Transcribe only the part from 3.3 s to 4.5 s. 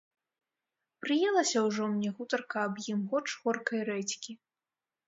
горкай рэдзькі.